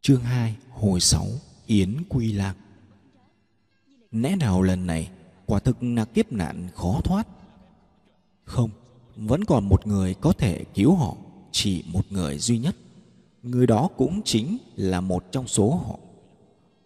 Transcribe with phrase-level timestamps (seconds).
[0.00, 1.26] Chương 2 Hồi 6
[1.66, 2.54] Yến Quy Lạc.
[4.10, 5.10] Lẽ nào lần này,
[5.46, 7.28] quả thực là kiếp nạn khó thoát?
[8.44, 8.70] Không,
[9.16, 11.16] Vẫn còn một người có thể cứu họ,
[11.52, 12.76] Chỉ một người duy nhất.
[13.42, 15.98] Người đó cũng chính là một trong số họ.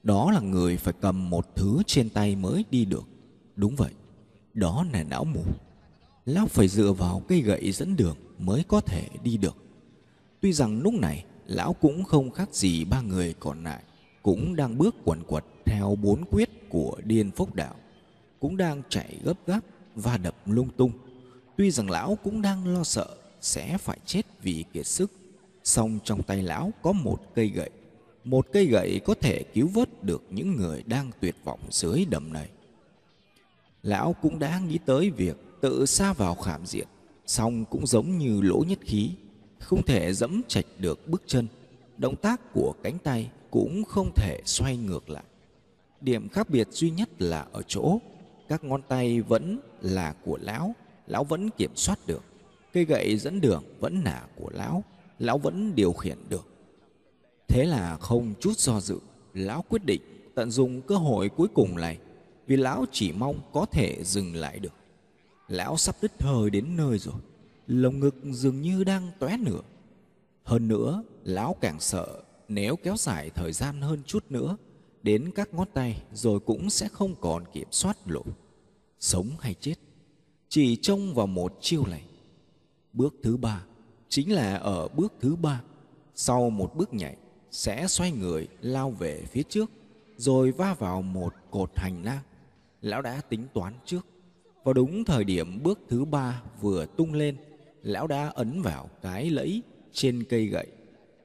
[0.03, 3.05] Đó là người phải cầm một thứ trên tay mới đi được.
[3.57, 3.93] Đúng vậy,
[4.55, 5.45] Đó là não mù
[6.25, 9.57] Lão phải dựa vào cây gậy dẫn đường mới có thể đi được.
[10.41, 13.83] Tuy rằng lúc này lão cũng không khác gì ba người còn lại,
[14.23, 17.75] cũng đang bước quần quật theo bốn quyết của điên phúc đạo,
[18.41, 19.61] cũng đang chạy gấp gáp
[19.95, 20.93] và đập lung tung.
[21.57, 25.13] Tuy rằng lão cũng đang lo sợ sẽ phải chết vì kiệt sức,
[25.65, 27.71] song trong tay lão có một cây gậy,
[28.25, 32.33] một cây gậy có thể cứu vớt được những người đang tuyệt vọng dưới đầm
[32.33, 32.49] này.
[33.83, 36.89] Lão cũng đã nghĩ tới việc tự xa vào khảm diện,
[37.27, 39.11] song cũng giống như lỗ nhất khí
[39.61, 41.47] không thể dẫm chạch được bước chân.
[41.99, 45.25] Động tác của cánh tay cũng không thể xoay ngược lại.
[46.01, 47.99] Điểm khác biệt duy nhất là ở chỗ,
[48.49, 50.75] các ngón tay vẫn là của lão
[51.07, 52.23] lão vẫn kiểm soát được.
[52.73, 54.85] Cây gậy dẫn đường vẫn là của lão
[55.19, 56.47] lão vẫn điều khiển được.
[57.49, 58.99] Thế là không chút do dự,
[59.35, 60.01] lão quyết định
[60.35, 61.99] tận dụng cơ hội cuối cùng này,
[62.47, 64.73] vì lão chỉ mong có thể dừng lại được.
[65.49, 67.15] Lão sắp đứt hơi đến nơi rồi
[67.69, 69.61] lồng ngực dường như đang tóe nửa.
[70.45, 74.57] Hơn nữa, lão càng sợ, nếu kéo dài thời gian hơn chút nữa,
[75.03, 78.25] đến các ngón tay rồi cũng sẽ không còn kiểm soát nổi.
[79.01, 79.75] Sống hay chết,
[80.49, 82.03] chỉ trông vào một chiêu này.
[82.93, 83.65] Bước thứ ba
[84.09, 85.63] chính là ở bước thứ ba,
[86.15, 87.17] sau một bước nhảy,
[87.51, 89.71] sẽ xoay người lao về phía trước,
[90.17, 92.23] rồi va vào một cột hành lang.
[92.83, 94.07] Lão đã tính toán trước.
[94.65, 97.37] Vào đúng thời điểm bước thứ ba vừa tung lên
[97.83, 99.63] lão đã ấn vào cái lẫy
[99.93, 100.67] trên cây gậy.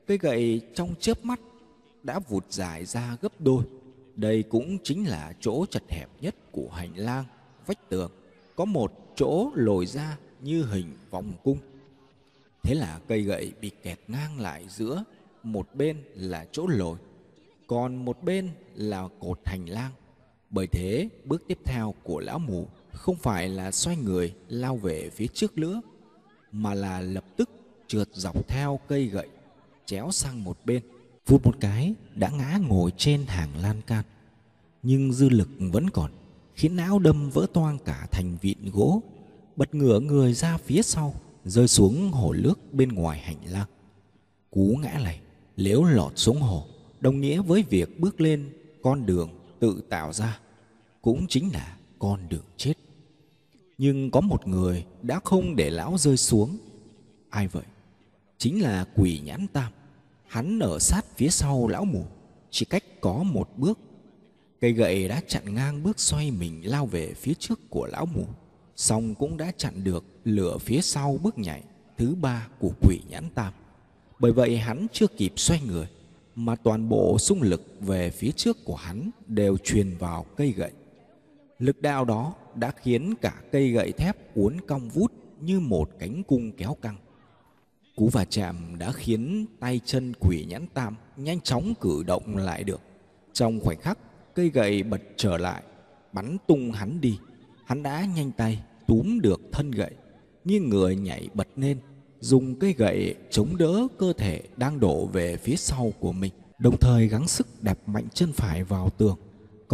[0.07, 1.39] Cây gậy trong chớp mắt
[2.03, 3.63] đã vụt dài ra gấp đôi.
[4.15, 7.25] Đây cũng chính là chỗ chật hẹp nhất của hành lang,
[7.65, 8.11] vách tường.
[8.55, 11.57] Có một chỗ lồi ra như hình vòng cung.
[12.63, 15.03] Thế là cây gậy bị kẹt ngang lại giữa
[15.43, 16.97] một bên là chỗ lồi,
[17.67, 19.91] còn một bên là cột hành lang.
[20.49, 25.09] Bởi thế, bước tiếp theo của lão mù không phải là xoay người lao về
[25.09, 25.81] phía trước nữa
[26.53, 27.49] mà là lập tức
[27.87, 29.27] trượt dọc theo cây gậy,
[29.85, 30.83] chéo sang một bên.
[31.27, 34.03] Vụt một cái, đã ngã ngồi trên hàng lan can.
[34.83, 36.11] Nhưng dư lực vẫn còn,
[36.55, 39.01] khiến não đâm vỡ toang cả thành vịn gỗ.
[39.55, 41.13] Bật ngửa người ra phía sau,
[41.45, 43.67] rơi xuống hồ nước bên ngoài hành lang.
[44.51, 45.19] Cú ngã này
[45.57, 46.65] nếu lọt xuống hồ,
[46.99, 50.39] đồng nghĩa với việc bước lên con đường tự tạo ra.
[51.01, 52.73] Cũng chính là con đường chết
[53.83, 56.57] nhưng có một người đã không để lão rơi xuống.
[57.29, 57.63] Ai vậy?
[58.37, 59.71] Chính là quỷ nhãn tam.
[60.27, 62.05] Hắn ở sát phía sau lão mù,
[62.49, 63.79] chỉ cách có một bước.
[64.61, 68.25] Cây gậy đã chặn ngang bước xoay mình lao về phía trước của lão mù.
[68.75, 71.63] Song cũng đã chặn được lửa phía sau bước nhảy,
[71.97, 73.53] thứ ba của quỷ nhãn tam.
[74.19, 75.87] Bởi vậy hắn chưa kịp xoay người,
[76.35, 80.71] mà toàn bộ xung lực về phía trước của hắn đều truyền vào cây gậy
[81.63, 86.23] lực đạo đó đã khiến cả cây gậy thép uốn cong vút như một cánh
[86.23, 86.95] cung kéo căng.
[87.95, 92.63] Cú va chạm đã khiến tay chân quỷ nhãn tam nhanh chóng cử động lại
[92.63, 92.81] được.
[93.33, 93.97] Trong khoảnh khắc,
[94.35, 95.63] cây gậy bật trở lại,
[96.13, 97.19] bắn tung hắn đi.
[97.65, 99.91] Hắn đã nhanh tay túm được thân gậy,
[100.45, 101.77] nghiêng người nhảy bật lên,
[102.19, 106.77] dùng cây gậy chống đỡ cơ thể đang đổ về phía sau của mình, đồng
[106.77, 109.17] thời gắng sức đạp mạnh chân phải vào tường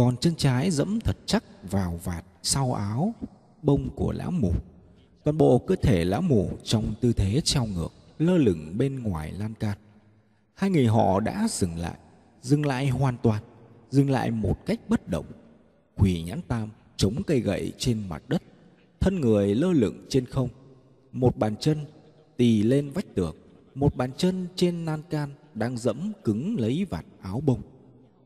[0.00, 3.14] còn chân trái dẫm thật chắc vào vạt sau áo
[3.62, 4.52] bông của lão mù.
[5.24, 7.88] Toàn bộ cơ thể lão mù trong tư thế treo ngược,
[8.18, 9.78] lơ lửng bên ngoài lan can.
[10.54, 11.94] Hai người họ đã dừng lại
[12.42, 13.42] dừng lại hoàn toàn,
[13.90, 15.26] dừng lại một cách bất động.
[15.96, 18.42] Quỳ nhãn tam chống cây gậy trên mặt đất,
[19.00, 20.48] thân người lơ lửng trên không.
[21.12, 21.78] Một bàn chân
[22.36, 23.36] tì lên vách tường,
[23.74, 27.62] một bàn chân trên lan can đang dẫm cứng lấy vạt áo bông.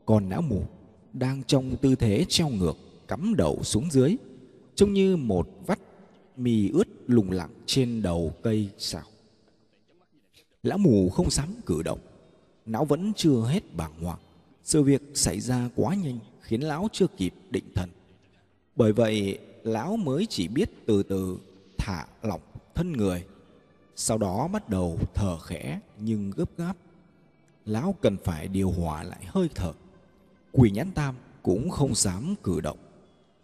[0.07, 0.63] Còn não mù
[1.15, 2.77] đang trong tư thế treo ngược,
[3.09, 4.17] cắm đầu xuống dưới,
[4.75, 5.79] trông như một vắt
[6.37, 9.05] mì ướt lùng lặng trên đầu cây xào.
[10.63, 11.99] Lão mù không dám cử động,
[12.67, 14.19] não vẫn chưa hết bàng hoàng.
[14.65, 17.91] Sự việc xảy ra quá nhanh khiến lão chưa kịp định thần.
[18.77, 21.39] Bởi vậy, lão mới chỉ biết từ từ
[21.79, 22.41] thả lỏng
[22.75, 23.25] thân người,
[23.97, 26.77] sau đó bắt đầu thở khẽ nhưng gấp gáp.
[27.65, 29.73] Lão cần phải điều hòa lại hơi thở
[30.55, 32.79] quỷ nhãn tam cũng không dám cử động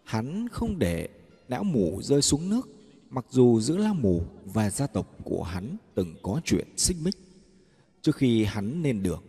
[0.03, 1.09] hắn không để
[1.47, 2.69] lão mù rơi xuống nước
[3.09, 7.15] mặc dù giữa lão mù và gia tộc của hắn từng có chuyện xích mích
[8.01, 9.21] trước khi hắn lên đường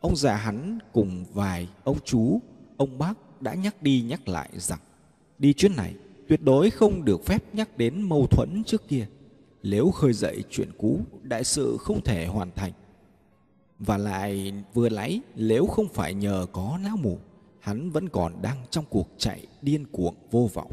[0.00, 2.40] ông già hắn cùng vài ông chú,
[2.76, 4.80] ông bác đã nhắc đi nhắc lại rằng
[5.38, 5.94] đi chuyến này
[6.28, 9.06] tuyệt đối không được phép nhắc đến mâu thuẫn trước kia.
[9.62, 12.72] Nếu khơi dậy chuyện cũ, đại sự không thể hoàn thành.
[13.78, 17.18] Và lại vừa lấy nếu không phải nhờ có lão mù,
[17.68, 20.72] hắn vẫn còn đang trong cuộc chạy điên cuồng vô vọng.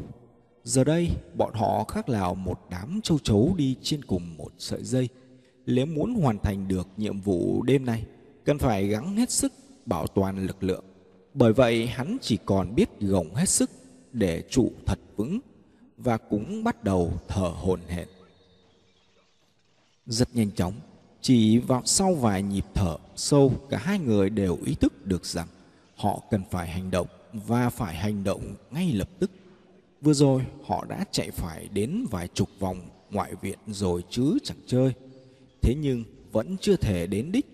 [0.64, 4.84] Giờ đây, bọn họ khác nào một đám châu chấu đi trên cùng một sợi
[4.84, 5.08] dây.
[5.66, 8.04] Nếu muốn hoàn thành được nhiệm vụ đêm nay,
[8.44, 9.52] cần phải gắng hết sức
[9.86, 10.84] bảo toàn lực lượng.
[11.34, 13.70] Bởi vậy hắn chỉ còn biết gồng hết sức
[14.12, 15.40] để trụ thật vững
[15.96, 18.08] và cũng bắt đầu thở hổn hển.
[20.06, 20.74] Rất nhanh chóng,
[21.20, 25.48] chỉ vào sau vài nhịp thở sâu, cả hai người đều ý thức được rằng
[25.96, 29.30] họ cần phải hành động và phải hành động ngay lập tức.
[30.02, 34.58] Vừa rồi họ đã chạy phải đến vài chục vòng ngoại viện rồi chứ chẳng
[34.66, 34.92] chơi.
[35.62, 37.46] Thế nhưng vẫn chưa thể đến đích.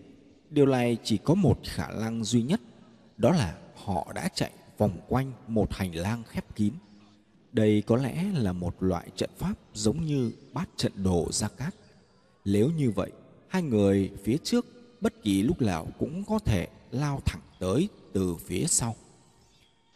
[0.51, 2.61] Điều này chỉ có một khả năng duy nhất,
[3.17, 3.55] đó là
[3.85, 6.73] họ đã chạy vòng quanh một hành lang khép kín.
[7.53, 11.75] Đây có lẽ là một loại trận pháp giống như bát trận đồ Gia Cát.
[12.45, 13.11] Nếu như vậy,
[13.49, 14.67] hai người phía trước
[15.01, 18.97] bất kỳ lúc nào cũng có thể lao thẳng tới từ phía sau.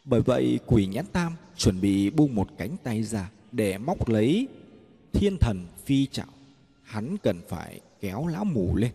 [0.05, 4.49] Bởi vậy quỷ nhãn tam chuẩn bị buông một cánh tay ra để móc lấy
[5.13, 6.27] thiên thần phi trạo.
[6.83, 8.93] Hắn cần phải kéo lão mù lên.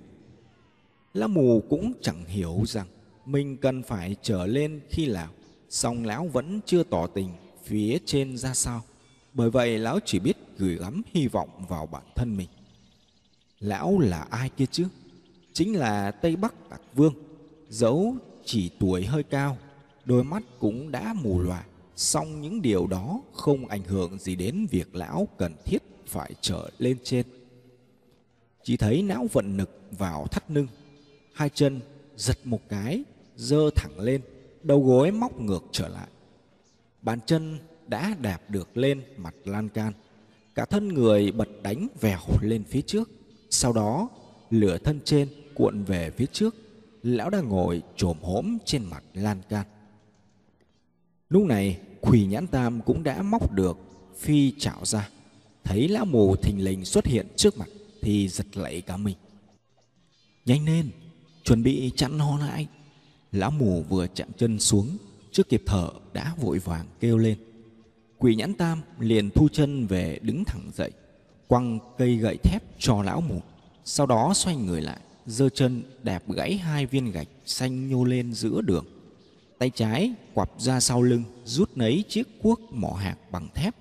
[1.14, 2.88] Lão mù cũng chẳng hiểu rằng
[3.26, 5.30] mình cần phải trở lên khi nào,
[5.70, 7.30] song lão vẫn chưa tỏ tình
[7.64, 8.84] phía trên ra sao.
[9.34, 12.48] Bởi vậy lão chỉ biết gửi gắm hy vọng vào bản thân mình.
[13.60, 14.88] Lão là ai kia chứ?
[15.54, 17.14] Chính là Tây Bắc Tạc Vương,
[17.70, 18.16] dẫu
[18.52, 19.58] chỉ tuổi hơi cao,
[20.06, 21.64] đôi mắt cũng đã mù lòa.
[21.96, 25.78] Song những điều đó không ảnh hưởng gì đến việc lão cần thiết
[26.08, 27.26] phải trở lên trên.
[28.64, 30.68] Chỉ thấy não vận nực vào thắt lưng,
[31.34, 31.80] hai chân
[32.16, 33.04] giật một cái,
[33.36, 34.22] dơ thẳng lên,
[34.64, 36.08] đầu gối móc ngược trở lại.
[37.02, 37.58] Bàn chân
[37.88, 39.94] đã đạp được lên mặt lan can,
[40.56, 43.10] cả thân người bật đánh vèo lên phía trước.
[43.50, 44.10] Sau đó,
[44.50, 46.56] lửa thân trên cuộn về phía trước,
[47.04, 49.66] lão đang ngồi trồm hổm trên mặt lan can.
[51.30, 53.78] Lúc này, quỷ nhãn tam cũng đã móc được
[54.18, 55.10] phi chảo ra,
[55.64, 57.70] thấy lão mù thình lình xuất hiện trước mặt
[58.02, 59.16] thì giật lẫy cả mình.
[60.46, 60.90] Nhanh lên,
[61.44, 62.68] chuẩn bị chặn nó lại.
[63.32, 64.98] Lão mù vừa chạm chân xuống,
[65.32, 67.38] trước kịp thở đã vội vàng kêu lên.
[68.18, 70.92] Quỷ nhãn tam liền thu chân về đứng thẳng dậy,
[71.48, 73.42] quăng cây gậy thép cho lão mù.
[73.86, 78.34] Sau đó xoay người lại, giơ chân đạp gãy hai viên gạch xanh nhô lên
[78.34, 78.86] giữa đường.
[79.58, 83.76] Tay trái quặp ra sau lưng, rút lấy chiếc cuốc mỏ hạt bằng thép,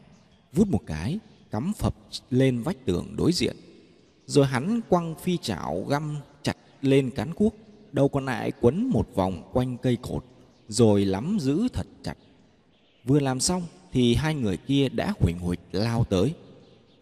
[0.53, 1.19] vút một cái,
[1.51, 1.95] cắm phập
[2.31, 3.57] lên vách tường đối diện.
[4.27, 7.55] Rồi hắn quăng phi chảo găm chặt lên cán cuốc,
[7.93, 10.25] đầu còn lại quấn một vòng quanh cây cột,
[10.69, 12.15] rồi lắm giữ thật chặt.
[13.05, 16.35] Vừa làm xong thì hai người kia đã huỳnh huỳnh lao tới.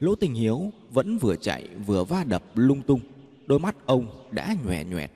[0.00, 3.00] Lỗ Tình Hiếu vẫn vừa chạy vừa va đập lung tung,
[3.48, 5.08] đôi mắt ông đã nhòe nhòe,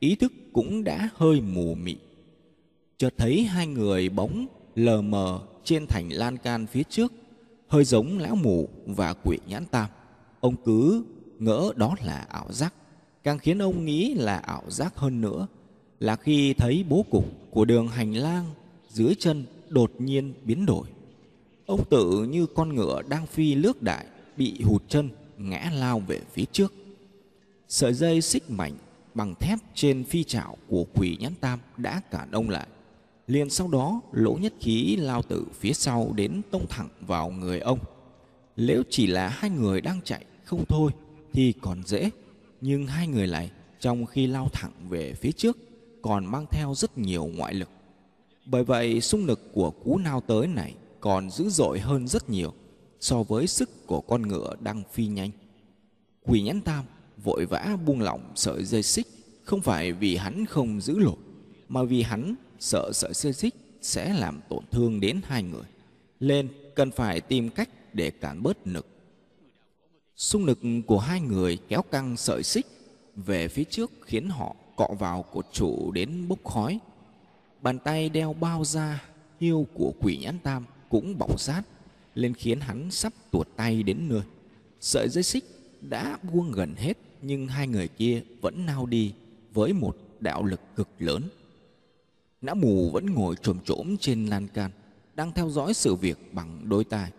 [0.00, 1.96] ý thức cũng đã hơi mù mị.
[2.98, 7.12] Chợt thấy hai người bóng lờ mờ trên thành lan can phía trước,
[7.68, 9.90] hơi giống lão mù và quỷ nhãn tam.
[10.40, 11.04] Ông cứ
[11.38, 12.74] ngỡ đó là ảo giác,
[13.22, 15.46] càng khiến ông nghĩ là ảo giác hơn nữa
[16.00, 18.44] là khi thấy bố cục của đường hành lang
[18.88, 20.88] dưới chân đột nhiên biến đổi.
[21.66, 26.20] Ông tự như con ngựa đang phi lướt đại bị hụt chân ngã lao về
[26.32, 26.72] phía trước.
[27.72, 28.76] Sợi dây xích mảnh
[29.14, 32.66] bằng thép trên phi trảo của quỷ nhãn tam đã cản ông lại.
[33.26, 37.60] Liền sau đó, lỗ nhất khí lao từ phía sau đến tông thẳng vào người
[37.60, 37.78] ông.
[38.56, 40.92] Nếu chỉ là hai người đang chạy không thôi
[41.32, 42.10] thì còn dễ.
[42.60, 43.50] Nhưng hai người này
[43.80, 45.58] trong khi lao thẳng về phía trước
[46.02, 47.68] còn mang theo rất nhiều ngoại lực.
[48.46, 52.52] Bởi vậy, xung lực của cú nao tới này còn dữ dội hơn rất nhiều
[53.00, 55.30] so với sức của con ngựa đang phi nhanh.
[56.22, 56.84] Quỷ nhãn tam
[57.24, 59.06] vội vã buông lỏng sợi dây xích
[59.44, 61.18] không phải vì hắn không giữ lột
[61.68, 65.64] mà vì hắn sợ sợi dây xích sẽ làm tổn thương đến hai người.
[66.20, 68.86] Lên, cần phải tìm cách để cản bớt lực.
[70.16, 72.66] Xung lực của hai người kéo căng sợi xích
[73.16, 76.78] về phía trước khiến họ cọ vào cột trụ đến bốc khói.
[77.60, 79.04] Bàn tay đeo bao da
[79.40, 81.62] hiêu của quỷ nhãn tam cũng bỏng sát,
[82.14, 84.22] lên khiến hắn sắp tuột tay đến nơi.
[84.80, 85.44] Sợi dây xích
[85.80, 89.14] đã buông gần hết nhưng hai người kia vẫn nao đi
[89.52, 91.22] với một đạo lực cực lớn.
[92.40, 94.70] Nã mù vẫn ngồi trồm trỗm trên lan can,
[95.14, 97.12] đang theo dõi sự việc bằng đôi tai.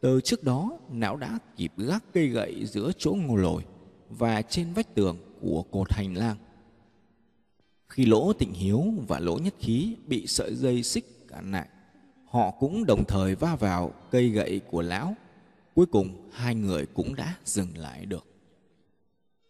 [0.00, 3.62] Từ trước đó, não đã kịp gác cây gậy giữa chỗ ngô lồi
[4.10, 6.36] và trên vách tường của cột hành lang.
[7.88, 11.68] Khi Lỗ Tịnh Hiếu và Lỗ Nhất Khí bị sợi dây xích cản lại,
[12.30, 15.14] họ cũng đồng thời va vào cây gậy của lão.
[15.74, 18.35] Cuối cùng hai người cũng đã dừng lại được.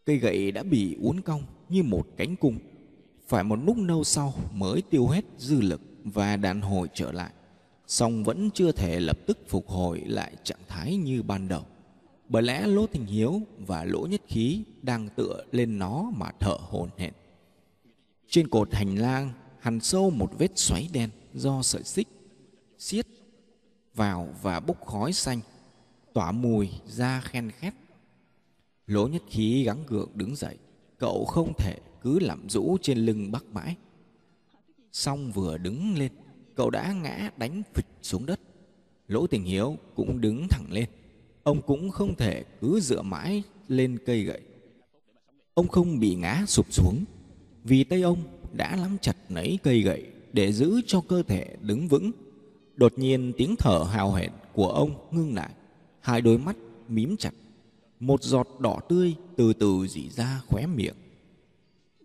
[0.06, 2.58] Cây gậy đã bị uốn cong như một cánh cung.
[3.26, 7.30] Phải một lúc lâu sau mới tiêu hết dư lực và đàn hồi trở lại.
[7.86, 11.62] Song vẫn chưa thể lập tức phục hồi lại trạng thái như ban đầu.
[12.28, 16.56] Bởi lẽ Lỗ Tình Hiếu và Lỗ Nhất Khí đang tựa lên nó mà thở
[16.60, 17.12] hổn hển.
[18.28, 22.08] Trên cột hành lang hằn sâu một vết xoáy đen do sợi xích
[22.78, 23.06] xiết
[23.94, 25.40] vào và bốc khói xanh,
[26.12, 27.74] tỏa mùi ra khen khét.
[28.86, 30.56] Lỗ Nhất Khí gắng gượng đứng dậy,
[30.98, 33.76] cậu không thể cứ lẩm rũ trên lưng bắc mãi.
[34.92, 36.12] Xong vừa đứng lên,
[36.54, 38.40] cậu đã ngã đánh phịch xuống đất.
[39.08, 40.88] Lỗ Tình Hiếu cũng đứng thẳng lên.
[41.42, 44.40] Ông cũng không thể cứ dựa mãi lên cây gậy.
[45.54, 47.04] Ông không bị ngã sụp xuống
[47.64, 48.18] vì tay ông
[48.52, 52.10] đã nắm chặt lấy cây gậy để giữ cho cơ thể đứng vững.
[52.76, 55.50] Đột nhiên tiếng thở hào hẹn của ông ngưng lại,
[56.00, 56.56] hai đôi mắt
[56.88, 57.32] mím chặt.
[58.00, 60.96] Một giọt đỏ tươi từ từ rỉ ra khóe miệng,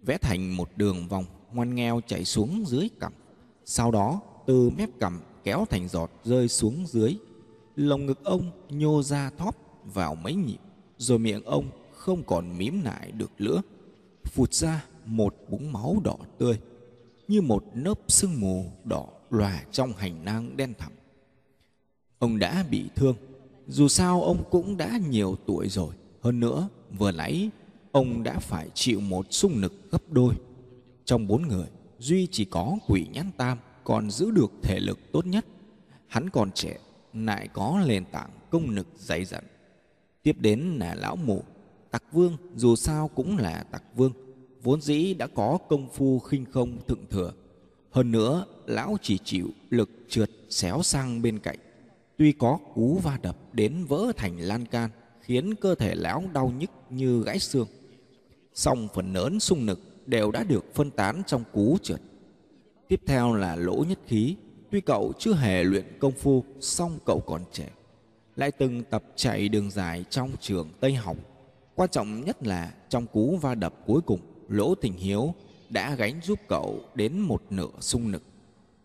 [0.01, 3.13] vẽ thành một đường vòng ngoan nghèo chảy xuống dưới cằm.
[3.65, 7.17] Sau đó, từ mép cằm kéo thành giọt rơi xuống dưới.
[7.75, 9.55] Lồng ngực ông nhô ra thóp
[9.93, 10.57] vào mấy nhịp,
[10.97, 13.61] rồi miệng ông không còn mím lại được nữa.
[14.23, 16.59] Phụt ra một búng máu đỏ tươi
[17.27, 20.91] như một nớp sương mù đỏ lòa trong hành lang đen thẳm.
[22.19, 23.15] Ông đã bị thương,
[23.71, 25.95] dù sao ông cũng đã nhiều tuổi rồi.
[26.21, 27.49] Hơn nữa, vừa nãy
[27.91, 30.35] ông đã phải chịu một xung lực gấp đôi.
[31.05, 31.67] Trong bốn người,
[31.99, 35.45] Duy chỉ có quỷ nhãn tam còn giữ được thể lực tốt nhất.
[36.07, 36.77] Hắn còn trẻ,
[37.13, 39.43] lại có nền tảng công lực dày dặn.
[40.23, 41.43] Tiếp đến là lão mụ
[41.91, 44.13] tặc vương dù sao cũng là tặc vương
[44.63, 47.33] vốn dĩ đã có công phu khinh không thượng thừa.
[47.91, 51.57] Hơn nữa, lão chỉ chịu lực trượt xéo sang bên cạnh.
[52.21, 54.89] Tuy có cú va đập đến vỡ thành lan can,
[55.21, 57.67] khiến cơ thể lão đau nhức như gãy xương.
[58.53, 62.01] Song phần lớn sung lực đều đã được phân tán trong cú trượt.
[62.87, 64.35] Tiếp theo là lỗ nhất khí.
[64.71, 67.69] Tuy cậu chưa hề luyện công phu, song cậu còn trẻ.
[68.35, 71.17] Lại từng tập chạy đường dài trong trường Tây Học.
[71.75, 75.33] Quan trọng nhất là trong cú va đập cuối cùng, Lỗ Tình Hiếu
[75.69, 78.23] đã gánh giúp cậu đến một nửa sung lực.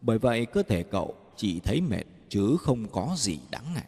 [0.01, 3.87] Bởi vậy cơ thể cậu chỉ thấy mệt chứ không có gì đáng ngại.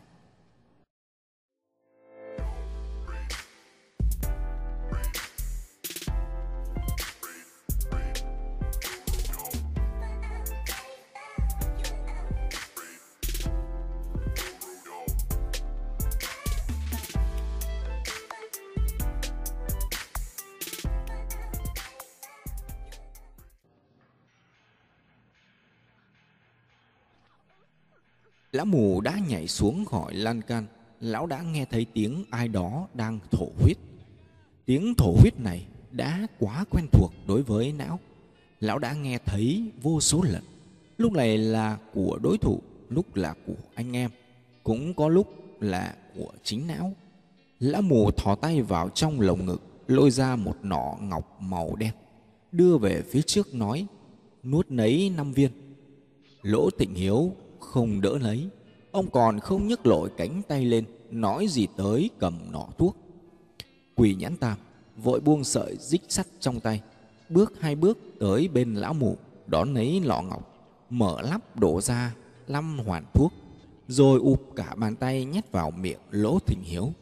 [28.53, 30.67] Lão mù đã nhảy xuống khỏi lan can.
[31.01, 33.77] Lão đã nghe thấy tiếng ai đó đang thổ huyết.
[34.67, 37.99] Tiếng thổ huyết này đã quá quen thuộc đối với não.
[38.61, 40.43] Lão đã nghe thấy vô số lần.
[40.99, 44.11] Lúc này là của đối thủ, Lúc là của anh em.
[44.63, 46.93] Cũng có lúc là của chính não.
[47.61, 51.93] Lão mù thò tay vào trong lồng ngực, Lôi ra một nọ ngọc màu đen,
[52.53, 53.87] Đưa về phía trước nói,
[54.45, 55.51] Nuốt nấy năm viên.
[56.43, 57.33] Lỗ tịnh hiếu
[57.69, 58.49] không đỡ lấy.
[58.91, 62.97] Ông còn không nhấc lội cánh tay lên, Nói gì tới cầm nọ thuốc.
[63.95, 64.59] Quỳ nhãn tam
[64.97, 66.83] Vội buông sợi dích sắt trong tay.
[67.29, 70.55] Bước hai bước tới bên lão mù Đón lấy lọ ngọc.
[70.91, 72.15] Mở lắp đổ ra
[72.47, 73.33] lăm hoàn thuốc,
[73.89, 76.93] Rồi ụp cả bàn tay nhét vào miệng lỗ thình hiếu.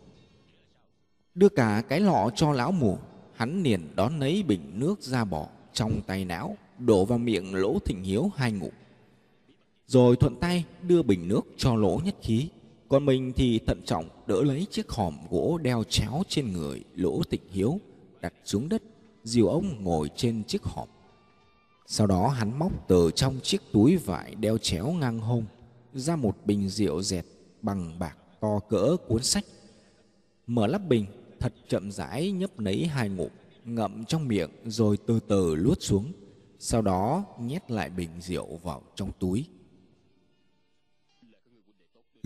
[1.35, 2.99] Đưa cả cái lọ cho lão mù
[3.35, 7.79] Hắn liền đón lấy bình nước ra bỏ Trong tay não, Đổ vào miệng lỗ
[7.79, 8.73] thình hiếu hai ngụm
[9.87, 12.49] rồi thuận tay đưa bình nước cho lỗ nhất khí.
[12.89, 17.23] Còn mình thì thận trọng đỡ lấy chiếc hòm gỗ đeo chéo trên người lỗ
[17.23, 17.81] tịnh hiếu,
[18.21, 18.83] đặt xuống đất,
[19.25, 20.89] dìu ông ngồi trên chiếc hòm.
[21.87, 25.45] Sau đó hắn móc từ trong chiếc túi vải đeo chéo ngang hông,
[25.95, 27.25] ra một bình rượu dẹt
[27.63, 29.45] bằng bạc to cỡ cuốn sách.
[30.47, 31.07] Mở lắp bình,
[31.41, 33.31] thật chậm rãi nhấp lấy hai ngụm,
[33.65, 36.13] ngậm trong miệng rồi từ từ luốt xuống.
[36.59, 39.45] Sau đó nhét lại bình rượu vào trong túi.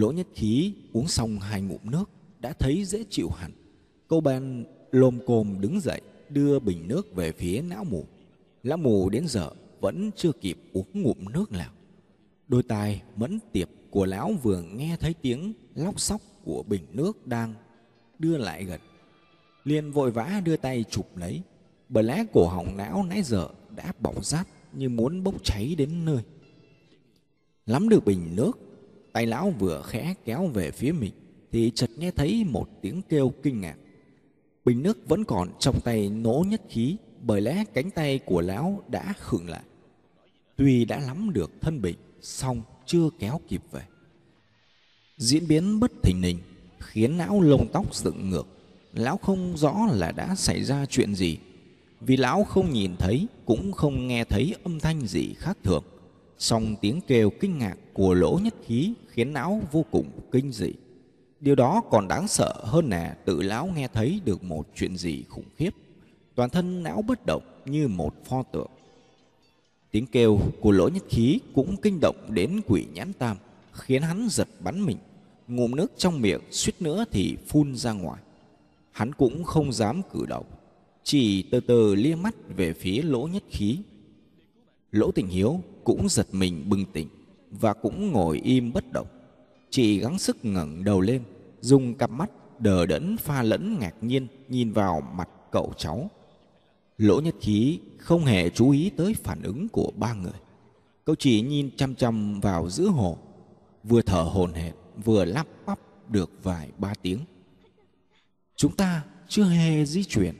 [0.00, 3.52] Lỗ nhất khí uống xong hai ngụm nước, đã thấy dễ chịu hẳn.
[4.09, 8.04] Câu ban lồm cồm đứng dậy, đưa bình nước về phía não mù.
[8.62, 11.71] Lão mù đến giờ vẫn chưa kịp uống ngụm nước nào.
[12.49, 17.26] Đôi tai mẫn tiệp của lão vừa nghe thấy tiếng lóc xóc của bình nước
[17.26, 17.54] đang
[18.19, 18.80] đưa lại gần.
[19.64, 21.42] liền vội vã đưa tay chụp lấy.
[21.88, 26.04] Bởi lẽ cổ họng não nãy giờ đã bỏng rát như muốn bốc cháy đến
[26.04, 26.23] nơi
[27.66, 28.69] lắm được bình nước
[29.12, 31.12] tay lão vừa khẽ kéo về phía mình,
[31.52, 33.76] thì chợt nghe thấy một tiếng kêu kinh ngạc.
[34.64, 38.82] Bình nước vẫn còn trong tay nỗ nhất khí, bởi lẽ cánh tay của lão
[38.88, 39.62] đã khựng lại.
[40.56, 43.82] Tuy đã lắm được thân bình, song chưa kéo kịp về.
[45.16, 46.38] Diễn biến bất thình lình,
[46.78, 48.46] khiến lão lông tóc dựng ngược.
[48.92, 51.38] Lão không rõ là đã xảy ra chuyện gì.
[52.00, 55.84] Vì lão không nhìn thấy, cũng không nghe thấy âm thanh gì khác thường
[56.40, 60.73] song tiếng kêu kinh ngạc của lỗ nhất khí khiến lão vô cùng kinh dị.
[61.40, 65.25] Điều đó còn đáng sợ hơn là tự lão nghe thấy được một chuyện gì
[65.28, 65.70] khủng khiếp.
[66.35, 68.70] Toàn thân lão bất động như một pho tượng.
[69.90, 73.37] Tiếng kêu của lỗ nhất khí cũng kinh động đến quỷ nhãn tam,
[73.73, 74.99] khiến hắn giật bắn mình.
[75.49, 78.23] Ngụm nước trong miệng suýt nữa thì phun ra ngoài.
[78.92, 80.47] Hắn cũng không dám cử động,
[81.04, 83.78] chỉ từ từ lia mắt về phía lỗ nhất khí.
[84.92, 87.08] Lỗ tình hiếu cũng giật mình bừng tỉnh
[87.50, 89.06] và cũng ngồi im bất động.
[89.70, 91.22] Chị gắng sức ngẩng đầu lên,
[91.60, 96.10] dùng cặp mắt đờ đẫn pha lẫn ngạc nhiên nhìn vào mặt cậu cháu.
[96.99, 100.40] Lỗ nhất khí không hề chú ý tới phản ứng của ba người.
[101.04, 103.18] Cậu chỉ nhìn chăm chăm vào giữa hồ,
[103.84, 107.18] vừa thở hồn hển, vừa lắp bắp được vài ba tiếng.
[108.56, 110.34] Chúng ta chưa hề di chuyển.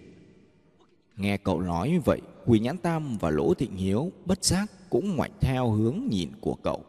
[1.17, 2.21] Nghe cậu nói vậy
[2.51, 6.55] quỳ nhãn tam và lỗ thịnh hiếu bất giác cũng ngoảnh theo hướng nhìn của
[6.55, 6.85] cậu.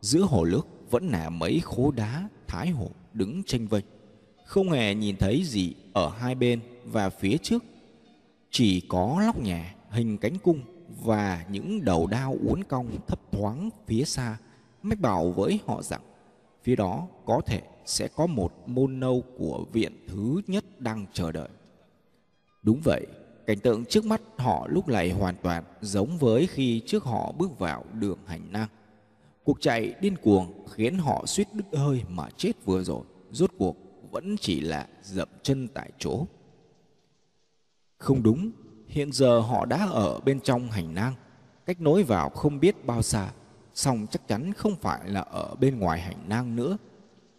[0.00, 3.84] Giữa hồ nước vẫn là mấy khố đá, thái hồ đứng tranh vênh.
[4.44, 7.64] Không hề nhìn thấy gì ở hai bên và phía trước.
[8.50, 10.60] Chỉ có lóc nhà, hình cánh cung
[11.04, 14.38] và những đầu đao uốn cong thấp thoáng phía xa,
[14.82, 16.02] mách bảo với họ rằng
[16.62, 21.32] phía đó có thể sẽ có một môn nâu của viện thứ nhất đang chờ
[21.32, 21.48] đợi.
[22.62, 23.06] Đúng vậy
[23.46, 27.58] cảnh tượng trước mắt họ lúc này hoàn toàn giống với khi trước họ bước
[27.58, 28.68] vào đường hành lang.
[29.44, 33.76] Cuộc chạy điên cuồng khiến họ suýt đứt hơi mà chết vừa rồi, rốt cuộc
[34.10, 36.26] vẫn chỉ là dậm chân tại chỗ.
[37.98, 38.50] Không đúng,
[38.86, 41.14] hiện giờ họ đã ở bên trong hành lang,
[41.66, 43.32] cách nối vào không biết bao xa,
[43.74, 46.76] song chắc chắn không phải là ở bên ngoài hành lang nữa.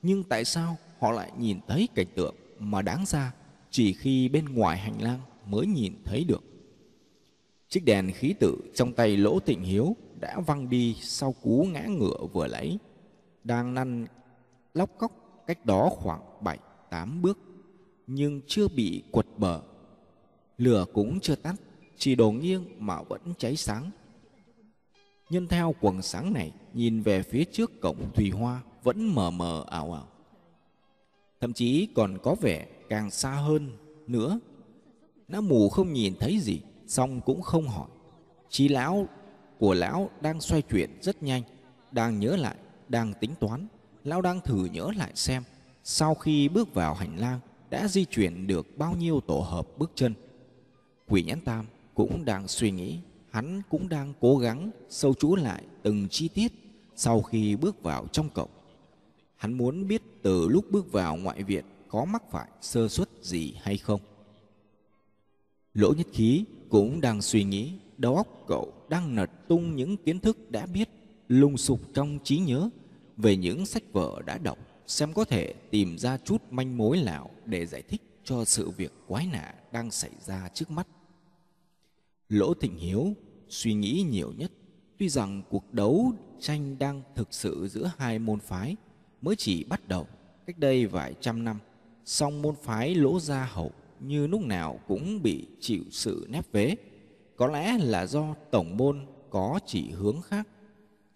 [0.02, 3.34] Nhưng tại sao họ lại nhìn thấy cảnh tượng mà đáng ra
[3.70, 5.20] chỉ khi bên ngoài hành lang?
[5.46, 6.44] Mới nhìn thấy được.
[7.70, 11.86] Chiếc đèn khí tử trong tay lỗ tịnh hiếu đã văng đi sau cú ngã
[11.86, 12.78] ngựa vừa lấy,
[13.44, 14.06] đang năn
[14.74, 15.12] lóc cóc
[15.48, 17.38] cách đó khoảng bảy, tám bước,
[18.08, 19.62] nhưng chưa bị quật bờ.
[20.58, 21.56] Lửa cũng chưa tắt,
[21.98, 23.92] chỉ đổ nghiêng mà vẫn cháy sáng.
[25.30, 29.66] Nhân theo quần sáng này, nhìn về phía trước cổng thùy hoa vẫn mờ mờ
[29.70, 30.08] ảo ảo.
[31.40, 33.72] Thậm chí còn có vẻ càng xa hơn
[34.08, 34.40] nữa
[35.28, 37.88] nó mù không nhìn thấy gì xong cũng không hỏi.
[38.50, 39.08] Trí lão,
[39.60, 41.44] của lão đang xoay chuyển rất nhanh,
[41.92, 42.56] đang nhớ lại,
[42.90, 43.68] đang tính toán.
[44.04, 45.44] Lão đang thử nhớ lại xem,
[45.84, 49.92] sau khi bước vào hành lang, đã di chuyển được bao nhiêu tổ hợp bước
[49.96, 50.14] chân.
[51.08, 53.00] Quỷ nhãn tam cũng đang suy nghĩ,
[53.32, 56.52] hắn cũng đang cố gắng sâu chuỗi lại từng chi tiết
[56.96, 58.50] sau khi bước vào trong cổng.
[59.36, 63.54] Hắn muốn biết từ lúc bước vào ngoại viện có mắc phải sơ suất gì
[63.62, 64.02] hay không
[65.74, 70.20] lỗ nhất khí cũng đang suy nghĩ, đầu óc cậu đang nật tung những kiến
[70.20, 70.90] thức đã biết
[71.28, 72.70] lung sục trong trí nhớ
[73.18, 74.58] về những sách vở đã đọc,
[74.88, 78.94] xem có thể tìm ra chút manh mối nào để giải thích cho sự việc
[79.08, 80.88] quái lạ đang xảy ra trước mắt.
[82.30, 83.14] Lỗ thịnh hiếu
[83.50, 84.52] suy nghĩ nhiều nhất,
[84.98, 88.76] tuy rằng cuộc đấu tranh đang thực sự giữa hai môn phái
[89.22, 90.08] mới chỉ bắt đầu
[90.46, 91.60] cách đây vài trăm năm,
[92.06, 93.72] song môn phái lỗ gia hậu
[94.08, 96.76] như lúc nào cũng bị chịu sự nép vế.
[97.36, 100.48] Có lẽ là do tổng môn có chỉ hướng khác,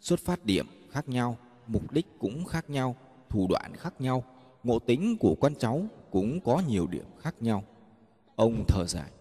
[0.01, 2.95] xuất phát điểm khác nhau, mục đích cũng khác nhau,
[3.29, 4.23] thủ đoạn khác nhau,
[4.63, 7.63] ngộ tính của con cháu cũng có nhiều điểm khác nhau.
[8.35, 9.11] Ông thở dài,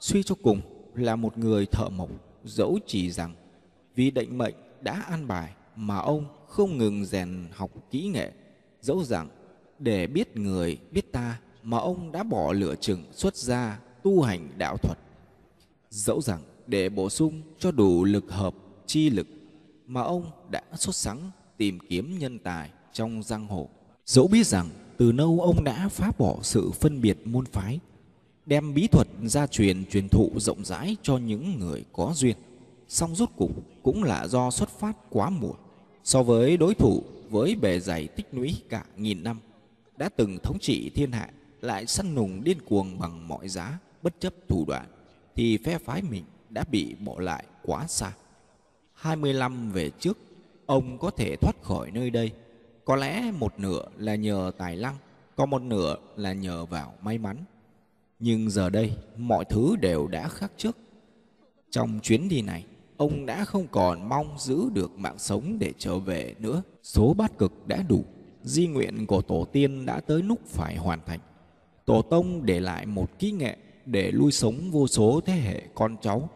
[0.00, 0.60] suy cho cùng
[0.94, 2.10] là một người thợ mộc,
[2.44, 3.34] dẫu chỉ rằng
[3.94, 8.32] vì định mệnh đã an bài mà ông không ngừng rèn học kỹ nghệ,
[8.80, 9.28] dẫu rằng
[9.78, 14.48] để biết người, biết ta mà ông đã bỏ lửa chừng xuất ra tu hành
[14.58, 14.98] đạo thuật.
[15.90, 18.54] Dẫu rằng để bổ sung cho đủ lực hợp,
[18.86, 19.26] chi lực
[19.86, 23.68] mà ông đã xuất sắng tìm kiếm nhân tài trong giang hồ.
[24.06, 27.80] Dẫu biết rằng từ lâu ông đã phá bỏ sự phân biệt môn phái,
[28.46, 32.36] đem bí thuật gia truyền truyền thụ rộng rãi cho những người có duyên.
[32.88, 33.50] Song rốt cục
[33.82, 35.56] cũng là do xuất phát quá muộn
[36.04, 39.40] so với đối thủ với bề dày tích lũy cả nghìn năm
[39.96, 41.30] đã từng thống trị thiên hạ
[41.64, 44.86] lại săn nùng điên cuồng bằng mọi giá, bất chấp thủ đoạn,
[45.34, 48.12] thì phe phái mình đã bị bỏ lại quá xa.
[48.94, 50.18] 25 về trước,
[50.66, 52.32] ông có thể thoát khỏi nơi đây.
[52.84, 54.96] Có lẽ một nửa là nhờ tài năng
[55.36, 57.36] còn một nửa là nhờ vào may mắn.
[58.18, 60.76] Nhưng giờ đây, mọi thứ đều đã khác trước.
[61.70, 62.64] Trong chuyến đi này,
[62.96, 66.62] ông đã không còn mong giữ được mạng sống để trở về nữa.
[66.82, 68.04] Số bát cực đã đủ,
[68.42, 71.20] di nguyện của tổ tiên đã tới lúc phải hoàn thành
[71.84, 75.96] tổ tông để lại một kỹ nghệ để lui sống vô số thế hệ con
[76.02, 76.28] cháu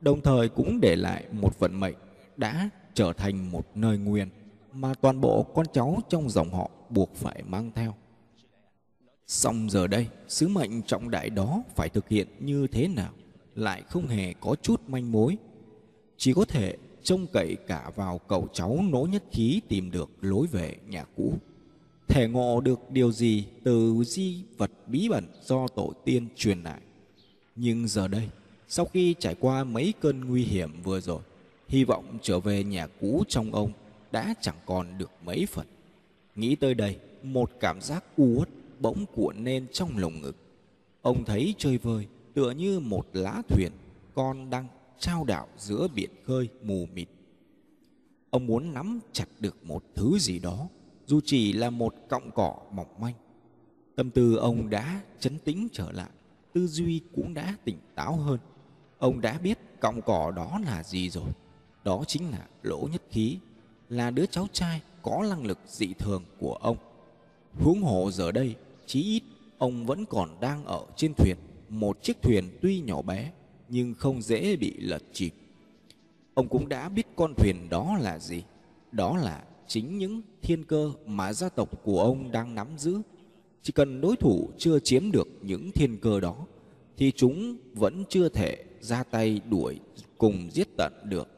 [0.00, 1.96] đồng thời cũng để lại một vận mệnh
[2.36, 4.28] đã trở thành một nơi nguyên
[4.72, 7.94] mà toàn bộ con cháu trong dòng họ buộc phải mang theo
[9.28, 13.12] Song giờ đây, sứ mệnh trọng đại đó phải thực hiện như thế nào
[13.54, 15.36] lại không hề có chút manh mối.
[16.16, 20.46] Chỉ có thể trông cậy cả vào cậu cháu nỗ nhất khí tìm được lối
[20.46, 21.34] về nhà cũ.
[22.08, 26.80] Thể ngộ được điều gì từ di vật bí bẩn do tổ tiên truyền lại.
[27.56, 28.28] Nhưng giờ đây,
[28.68, 31.20] sau khi trải qua mấy cơn nguy hiểm vừa rồi,
[31.68, 33.72] hy vọng trở về nhà cũ trong ông
[34.12, 35.66] đã chẳng còn được mấy phần.
[36.34, 38.48] Nghĩ tới đây, một cảm giác u uất
[38.80, 40.36] bỗng cuộn lên trong lồng ngực.
[41.02, 43.72] Ông thấy chơi vơi tựa như một lá thuyền
[44.14, 44.66] con đang
[44.98, 47.08] trao đảo giữa biển khơi mù mịt.
[48.30, 50.68] Ông muốn nắm chặt được một thứ gì đó,
[51.08, 53.14] dù chỉ là một cọng cỏ mỏng manh.
[53.96, 56.10] Tâm tư ông đã chấn tĩnh trở lại,
[56.52, 58.38] tư duy cũng đã tỉnh táo hơn.
[58.98, 61.30] Ông đã biết cọng cỏ đó là gì rồi.
[61.84, 63.38] Đó chính là lỗ nhất khí,
[63.88, 66.76] là đứa cháu trai có năng lực dị thường của ông.
[67.58, 69.22] Huống hồ giờ đây chí ít
[69.58, 71.36] ông vẫn còn đang ở trên thuyền
[71.68, 73.32] một chiếc thuyền tuy nhỏ bé
[73.68, 75.30] nhưng không dễ bị lật chìm
[76.34, 78.42] ông cũng đã biết con thuyền đó là gì
[78.92, 83.00] đó là chính những thiên cơ mà gia tộc của ông đang nắm giữ.
[83.62, 86.36] Chỉ cần đối thủ chưa chiếm được những thiên cơ đó,
[86.96, 89.80] thì chúng vẫn chưa thể ra tay đuổi
[90.18, 91.28] cùng giết tận được.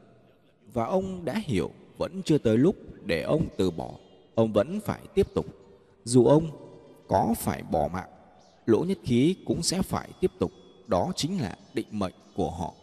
[0.73, 3.91] Và ông đã hiểu vẫn chưa tới lúc để ông từ bỏ,
[4.35, 5.45] ông vẫn phải tiếp tục.
[6.03, 6.51] Dù ông
[7.07, 8.09] có phải bỏ mạng,
[8.65, 10.51] lỗ nhất khí cũng sẽ phải tiếp tục.
[10.87, 12.73] Đó chính là định mệnh của họ.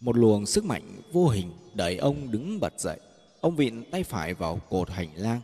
[0.00, 3.00] Một luồng sức mạnh vô hình đẩy ông đứng bật dậy
[3.40, 5.40] ông vịn tay phải vào cột hành lang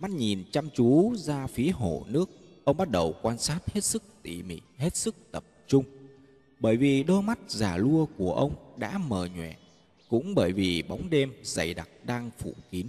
[0.00, 2.30] mắt nhìn chăm chú ra phía hồ nước.
[2.64, 5.84] Ông bắt đầu quan sát hết sức tỉ mỉ hết sức tập trung.
[6.60, 9.54] Bởi vì đôi mắt già lua của ông đã mờ nhòe
[10.08, 12.86] cũng bởi vì bóng đêm dày đặc đang phủ kín.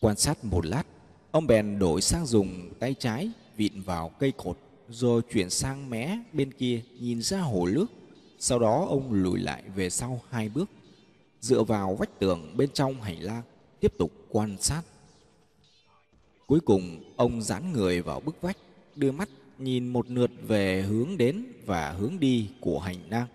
[0.00, 0.86] Quan sát một lát
[1.34, 6.18] Ông bèn đổi sang dùng tay trái vịn vào cây cột rồi chuyển sang mé
[6.32, 7.86] bên kia nhìn ra hồ nước.
[8.38, 10.70] Sau đó ông lùi lại về sau hai bước,
[11.44, 13.42] dựa vào vách tường bên trong hành lang,
[13.80, 14.82] tiếp tục quan sát.
[16.46, 18.56] Cuối cùng, ông dán người vào bức vách,
[18.96, 19.28] đưa mắt
[19.58, 23.26] nhìn một lượt về hướng đến và hướng đi của hành lang.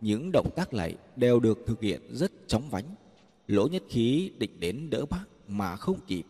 [0.00, 2.94] Những động tác này đều được thực hiện rất chóng vánh.
[3.46, 6.24] Lỗ nhất khí định đến đỡ bác mà không kịp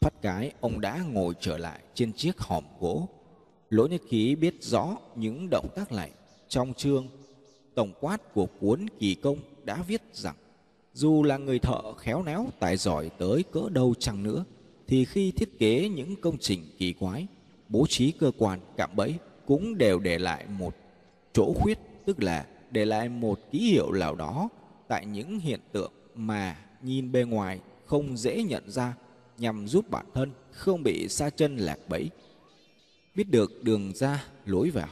[0.00, 3.08] Phát cái ông đã ngồi trở lại trên chiếc hòm gỗ.
[3.70, 6.10] Lỗ Nhất Khí biết rõ những động tác này
[6.48, 7.08] trong chương
[7.74, 10.36] tổng quát của cuốn kỳ công đã viết rằng
[10.96, 14.44] dù là người thợ khéo léo, tài giỏi tới cỡ đâu chăng nữa,
[14.86, 17.26] thì khi thiết kế những công trình kỳ quái,
[17.68, 19.14] bố trí cơ quan, cạm bẫy
[19.46, 20.74] cũng đều để lại một
[21.32, 24.48] chỗ khuyết, tức là để lại một ký hiệu nào đó
[24.88, 28.94] tại những hiện tượng mà nhìn bề ngoài không dễ nhận ra,
[29.38, 32.10] nhằm giúp bản thân không bị xa chân lạc bẫy.
[33.14, 34.88] Biết được đường ra, lối vào.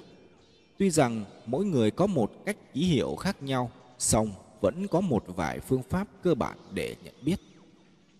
[0.78, 4.30] Tuy rằng mỗi người có một cách ký hiệu khác nhau, song
[4.64, 7.40] vẫn có một vài phương pháp cơ bản để nhận biết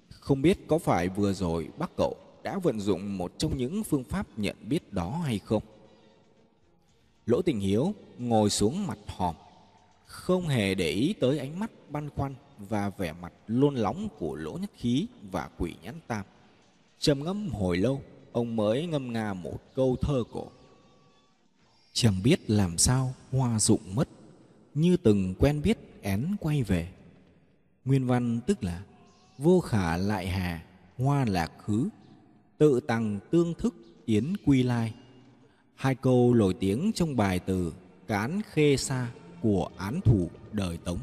[0.08, 4.04] không biết có phải vừa rồi bác cậu đã vận dụng một trong những phương
[4.04, 5.62] pháp nhận biết đó hay không
[7.26, 9.34] lỗ tình hiếu ngồi xuống mặt hòm
[10.06, 14.34] không hề để ý tới ánh mắt băn khoăn và vẻ mặt lôn lóng của
[14.34, 16.24] lỗ nhất khí và quỷ nhãn tam.
[16.98, 18.02] Trầm ngâm hồi lâu,
[18.32, 20.46] ông mới ngâm nga một câu thơ cổ.
[21.92, 24.08] Chẳng biết làm sao hoa dụng mất,
[24.74, 26.88] như từng quen biết én quay về.
[27.84, 28.82] Nguyên văn tức là
[29.38, 30.62] vô khả lại hà,
[30.98, 31.88] hoa lạc khứ
[32.58, 34.94] tự tăng tương thức yến quy lai.
[35.74, 37.74] Hai câu nổi tiếng trong bài từ
[38.06, 39.10] Cán Khê Sa
[39.42, 40.98] của án thủ đời Tống.